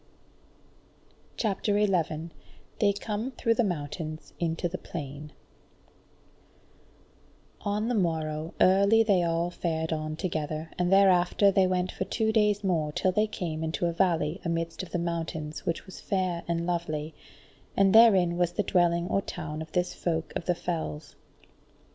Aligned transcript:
CHAPTER 1.37 1.77
11 1.77 2.31
They 2.79 2.91
Come 2.91 3.29
Through 3.33 3.53
the 3.53 3.63
Mountains 3.63 4.33
Into 4.39 4.67
the 4.67 4.79
Plain 4.79 5.31
On 7.61 7.87
the 7.87 7.93
morrow 7.93 8.55
early 8.59 9.03
they 9.03 9.21
all 9.21 9.51
fared 9.51 9.93
on 9.93 10.15
together, 10.15 10.71
and 10.79 10.91
thereafter 10.91 11.51
they 11.51 11.67
went 11.67 11.91
for 11.91 12.05
two 12.05 12.31
days 12.31 12.63
more 12.63 12.91
till 12.91 13.11
they 13.11 13.27
came 13.27 13.63
into 13.63 13.85
a 13.85 13.93
valley 13.93 14.41
amidst 14.43 14.81
of 14.81 14.89
the 14.89 14.97
mountains 14.97 15.67
which 15.67 15.85
was 15.85 15.99
fair 16.01 16.41
and 16.47 16.65
lovely, 16.65 17.13
and 17.77 17.93
therein 17.93 18.37
was 18.37 18.53
the 18.53 18.63
dwelling 18.63 19.07
or 19.07 19.21
town 19.21 19.61
of 19.61 19.71
this 19.73 19.93
Folk 19.93 20.33
of 20.35 20.45
the 20.45 20.55
Fells. 20.55 21.15